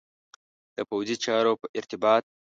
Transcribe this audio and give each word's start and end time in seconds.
د 0.75 0.77
پوځي 0.89 1.15
چارو 1.23 1.53
په 1.61 1.67
ارتباط. 1.77 2.23